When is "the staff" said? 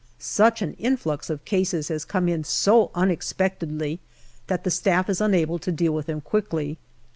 4.63-5.11